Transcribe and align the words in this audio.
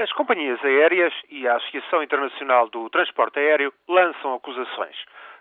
As 0.00 0.10
companhias 0.12 0.58
aéreas 0.64 1.12
e 1.28 1.46
a 1.46 1.56
Associação 1.56 2.02
Internacional 2.02 2.70
do 2.70 2.88
Transporte 2.88 3.38
Aéreo 3.38 3.70
lançam 3.86 4.32
acusações. 4.32 4.96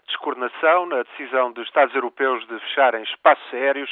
Descoordenação 0.05 0.85
na 0.85 1.03
decisão 1.03 1.53
dos 1.53 1.65
Estados 1.65 1.95
europeus 1.95 2.45
de 2.45 2.59
fecharem 2.59 3.01
espaços 3.03 3.53
aéreos, 3.53 3.89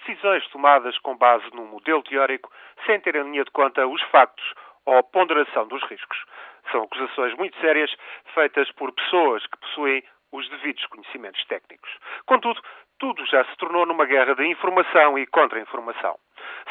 decisões 0.00 0.46
tomadas 0.48 0.98
com 0.98 1.16
base 1.16 1.46
num 1.54 1.64
modelo 1.64 2.02
teórico, 2.02 2.52
sem 2.84 3.00
ter 3.00 3.16
em 3.16 3.22
linha 3.22 3.44
de 3.44 3.50
conta 3.50 3.86
os 3.86 4.02
factos 4.10 4.44
ou 4.84 4.98
a 4.98 5.02
ponderação 5.02 5.66
dos 5.68 5.82
riscos. 5.84 6.22
São 6.70 6.82
acusações 6.82 7.34
muito 7.38 7.58
sérias, 7.58 7.90
feitas 8.34 8.70
por 8.72 8.92
pessoas 8.92 9.46
que 9.46 9.56
possuem 9.56 10.04
os 10.32 10.46
devidos 10.50 10.84
conhecimentos 10.88 11.42
técnicos. 11.46 11.90
Contudo, 12.26 12.60
tudo 12.98 13.24
já 13.24 13.42
se 13.46 13.56
tornou 13.56 13.86
numa 13.86 14.04
guerra 14.04 14.34
de 14.34 14.46
informação 14.46 15.18
e 15.18 15.26
contra-informação. 15.26 16.18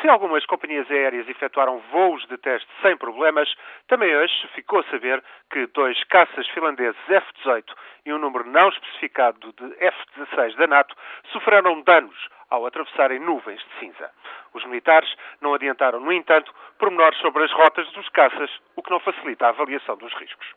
Se 0.01 0.07
algumas 0.07 0.45
companhias 0.45 0.89
aéreas 0.89 1.27
efetuaram 1.27 1.79
voos 1.91 2.25
de 2.27 2.37
teste 2.37 2.69
sem 2.81 2.95
problemas, 2.95 3.53
também 3.87 4.15
hoje 4.15 4.47
ficou 4.55 4.79
a 4.79 4.83
saber 4.83 5.21
que 5.51 5.67
dois 5.67 6.01
caças 6.05 6.47
finlandeses 6.49 6.95
F-18 7.09 7.65
e 8.05 8.13
um 8.13 8.17
número 8.17 8.45
não 8.45 8.69
especificado 8.69 9.51
de 9.51 9.75
F-16 9.83 10.55
da 10.55 10.67
NATO 10.67 10.95
sofreram 11.33 11.81
danos 11.81 12.15
ao 12.49 12.65
atravessarem 12.65 13.19
nuvens 13.19 13.59
de 13.59 13.79
cinza. 13.79 14.09
Os 14.53 14.63
militares 14.65 15.13
não 15.41 15.53
adiantaram, 15.53 15.99
no 15.99 16.13
entanto, 16.13 16.53
pormenores 16.77 17.19
sobre 17.19 17.43
as 17.43 17.51
rotas 17.51 17.91
dos 17.91 18.07
caças, 18.09 18.49
o 18.77 18.81
que 18.81 18.89
não 18.89 18.99
facilita 19.01 19.47
a 19.47 19.49
avaliação 19.49 19.97
dos 19.97 20.13
riscos. 20.13 20.47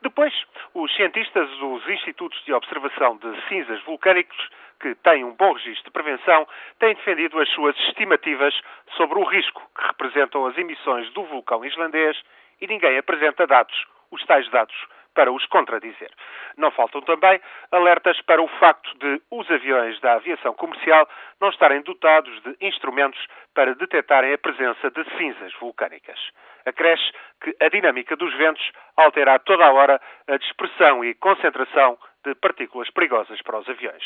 Depois, 0.00 0.32
os 0.74 0.94
cientistas 0.96 1.48
dos 1.58 1.86
Institutos 1.88 2.42
de 2.44 2.52
Observação 2.54 3.18
de 3.18 3.48
Cinzas 3.48 3.80
Vulcânicos 3.84 4.48
que 4.80 4.94
têm 4.96 5.24
um 5.24 5.32
bom 5.32 5.52
registro 5.52 5.84
de 5.84 5.90
prevenção, 5.90 6.46
têm 6.78 6.94
defendido 6.94 7.38
as 7.40 7.48
suas 7.50 7.76
estimativas 7.88 8.54
sobre 8.96 9.18
o 9.18 9.24
risco 9.24 9.62
que 9.76 9.86
representam 9.86 10.46
as 10.46 10.56
emissões 10.56 11.10
do 11.12 11.24
vulcão 11.24 11.64
islandês 11.64 12.16
e 12.60 12.66
ninguém 12.66 12.98
apresenta 12.98 13.46
dados, 13.46 13.86
os 14.10 14.24
tais 14.24 14.48
dados, 14.50 14.76
para 15.16 15.32
os 15.32 15.44
contradizer. 15.46 16.10
Não 16.58 16.70
faltam 16.70 17.00
também 17.00 17.40
alertas 17.72 18.20
para 18.22 18.40
o 18.40 18.46
facto 18.60 18.96
de 18.98 19.20
os 19.30 19.50
aviões 19.50 19.98
da 20.00 20.12
aviação 20.12 20.52
comercial 20.52 21.08
não 21.40 21.48
estarem 21.48 21.80
dotados 21.80 22.38
de 22.42 22.56
instrumentos 22.60 23.26
para 23.54 23.74
detectarem 23.74 24.34
a 24.34 24.38
presença 24.38 24.90
de 24.90 25.02
cinzas 25.16 25.52
vulcânicas. 25.54 26.20
Acresce 26.66 27.10
que 27.42 27.56
a 27.60 27.68
dinâmica 27.68 28.14
dos 28.14 28.32
ventos 28.34 28.70
altera 28.96 29.38
toda 29.38 29.64
a 29.64 29.72
hora 29.72 30.00
a 30.28 30.36
dispersão 30.36 31.02
e 31.02 31.14
concentração 31.14 31.98
de 32.26 32.34
partículas 32.34 32.90
perigosas 32.90 33.40
para 33.42 33.58
os 33.58 33.68
aviões. 33.68 34.02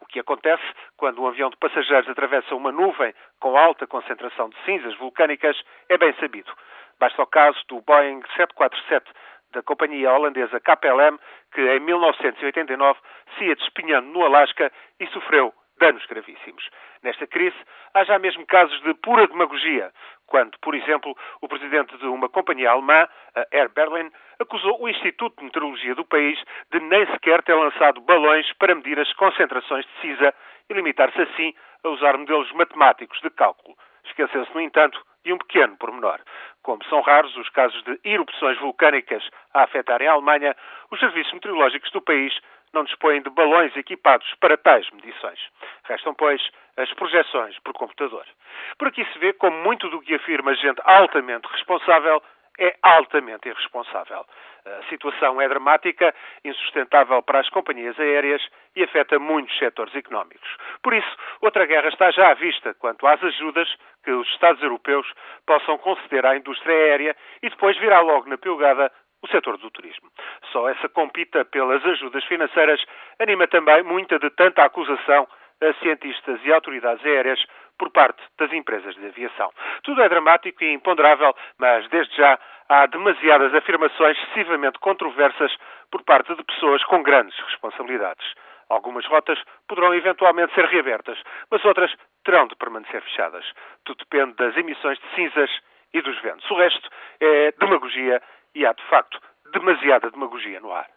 O 0.00 0.06
que 0.06 0.18
acontece 0.18 0.64
quando 0.96 1.22
um 1.22 1.28
avião 1.28 1.50
de 1.50 1.56
passageiros 1.56 2.08
atravessa 2.08 2.54
uma 2.54 2.72
nuvem 2.72 3.14
com 3.38 3.56
alta 3.56 3.86
concentração 3.86 4.48
de 4.48 4.56
cinzas 4.64 4.96
vulcânicas 4.96 5.56
é 5.88 5.96
bem 5.96 6.12
sabido. 6.14 6.52
Basta 6.98 7.22
o 7.22 7.26
caso 7.26 7.58
do 7.68 7.80
Boeing 7.80 8.22
747 8.36 9.10
da 9.52 9.62
companhia 9.62 10.12
holandesa 10.12 10.60
KLM, 10.60 11.18
que 11.52 11.60
em 11.60 11.80
1989 11.80 12.98
se 13.36 13.44
ia 13.44 13.56
despinhando 13.56 14.08
no 14.08 14.24
Alasca 14.24 14.70
e 14.98 15.06
sofreu 15.08 15.54
danos 15.80 16.04
gravíssimos. 16.06 16.68
Nesta 17.02 17.26
crise, 17.26 17.56
há 17.94 18.04
já 18.04 18.18
mesmo 18.18 18.46
casos 18.46 18.80
de 18.82 18.94
pura 18.94 19.26
demagogia, 19.26 19.90
quando, 20.26 20.56
por 20.60 20.74
exemplo, 20.74 21.16
o 21.40 21.48
presidente 21.48 21.96
de 21.98 22.06
uma 22.06 22.28
companhia 22.28 22.70
alemã, 22.70 23.08
a 23.34 23.46
Air 23.50 23.70
Berlin, 23.70 24.10
acusou 24.38 24.80
o 24.80 24.88
Instituto 24.88 25.38
de 25.38 25.44
Meteorologia 25.44 25.94
do 25.94 26.04
país 26.04 26.38
de 26.70 26.78
nem 26.78 27.04
sequer 27.06 27.42
ter 27.42 27.54
lançado 27.54 28.00
balões 28.02 28.46
para 28.58 28.74
medir 28.74 29.00
as 29.00 29.12
concentrações 29.14 29.84
de 29.86 30.00
CISA 30.00 30.34
e 30.68 30.74
limitar-se 30.74 31.20
assim 31.20 31.52
a 31.82 31.88
usar 31.88 32.16
modelos 32.16 32.52
matemáticos 32.52 33.20
de 33.20 33.30
cálculo. 33.30 33.76
Esqueceu-se, 34.04 34.54
no 34.54 34.60
entanto, 34.60 35.02
de 35.24 35.32
um 35.32 35.38
pequeno 35.38 35.76
pormenor. 35.76 36.20
Como 36.62 36.84
são 36.84 37.00
raros 37.00 37.36
os 37.36 37.48
casos 37.50 37.82
de 37.84 37.98
erupções 38.04 38.58
vulcânicas 38.58 39.28
a 39.52 39.64
afetarem 39.64 40.08
a 40.08 40.12
Alemanha, 40.12 40.54
os 40.90 41.00
serviços 41.00 41.32
meteorológicos 41.32 41.90
do 41.90 42.00
país 42.00 42.38
não 42.72 42.84
dispõem 42.84 43.22
de 43.22 43.30
balões 43.30 43.76
equipados 43.76 44.26
para 44.40 44.56
tais 44.56 44.88
medições. 44.90 45.40
Restam, 45.84 46.14
pois, 46.14 46.40
as 46.76 46.92
projeções 46.94 47.58
por 47.60 47.72
computador. 47.74 48.24
Por 48.78 48.88
aqui 48.88 49.04
se 49.12 49.18
vê 49.18 49.32
como 49.32 49.56
muito 49.62 49.88
do 49.88 50.00
que 50.00 50.14
afirma 50.14 50.54
gente 50.54 50.80
altamente 50.84 51.46
responsável 51.48 52.22
é 52.60 52.76
altamente 52.82 53.48
irresponsável. 53.48 54.24
A 54.66 54.82
situação 54.90 55.40
é 55.40 55.48
dramática, 55.48 56.14
insustentável 56.44 57.22
para 57.22 57.40
as 57.40 57.48
companhias 57.48 57.98
aéreas 57.98 58.46
e 58.76 58.82
afeta 58.82 59.18
muitos 59.18 59.56
setores 59.58 59.94
económicos. 59.96 60.48
Por 60.82 60.92
isso, 60.92 61.16
outra 61.40 61.64
guerra 61.64 61.88
está 61.88 62.10
já 62.10 62.30
à 62.30 62.34
vista 62.34 62.74
quanto 62.74 63.06
às 63.06 63.22
ajudas 63.24 63.74
que 64.04 64.10
os 64.10 64.28
Estados 64.28 64.62
europeus 64.62 65.10
possam 65.46 65.78
conceder 65.78 66.26
à 66.26 66.36
indústria 66.36 66.74
aérea 66.74 67.16
e 67.42 67.48
depois 67.48 67.78
virá 67.78 68.00
logo 68.00 68.28
na 68.28 68.36
piugada 68.36 68.92
o 69.09 69.09
setor 69.30 69.56
do 69.58 69.70
turismo. 69.70 70.08
Só 70.52 70.68
essa 70.68 70.88
compita 70.88 71.44
pelas 71.44 71.84
ajudas 71.84 72.24
financeiras 72.24 72.84
anima 73.18 73.46
também 73.46 73.82
muita 73.82 74.18
de 74.18 74.30
tanta 74.30 74.64
acusação 74.64 75.26
a 75.62 75.74
cientistas 75.74 76.40
e 76.44 76.52
autoridades 76.52 77.04
aéreas 77.04 77.44
por 77.78 77.90
parte 77.90 78.22
das 78.38 78.52
empresas 78.52 78.94
de 78.94 79.06
aviação. 79.06 79.50
Tudo 79.82 80.02
é 80.02 80.08
dramático 80.08 80.64
e 80.64 80.72
imponderável, 80.72 81.34
mas 81.58 81.88
desde 81.88 82.16
já 82.16 82.38
há 82.68 82.86
demasiadas 82.86 83.54
afirmações 83.54 84.16
excessivamente 84.18 84.78
controversas 84.78 85.52
por 85.90 86.02
parte 86.02 86.34
de 86.34 86.44
pessoas 86.44 86.82
com 86.84 87.02
grandes 87.02 87.38
responsabilidades. 87.40 88.24
Algumas 88.68 89.04
rotas 89.06 89.38
poderão 89.68 89.92
eventualmente 89.94 90.54
ser 90.54 90.64
reabertas, 90.66 91.18
mas 91.50 91.64
outras 91.64 91.92
terão 92.24 92.46
de 92.46 92.54
permanecer 92.56 93.02
fechadas. 93.02 93.44
Tudo 93.84 93.98
depende 93.98 94.34
das 94.34 94.56
emissões 94.56 94.98
de 94.98 95.14
cinzas 95.14 95.50
e 95.92 96.00
dos 96.00 96.18
ventos. 96.20 96.48
O 96.50 96.54
resto 96.54 96.88
é 97.20 97.52
demagogia 97.58 98.22
e 98.54 98.66
há, 98.66 98.72
de 98.72 98.82
facto, 98.88 99.20
demasiada 99.52 100.10
demagogia 100.10 100.60
no 100.60 100.72
ar. 100.72 100.88